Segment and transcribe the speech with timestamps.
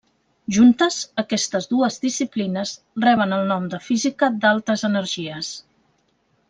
[0.55, 2.73] Juntes, aquestes dues disciplines
[3.05, 5.55] reben el nom de física d'altes energies.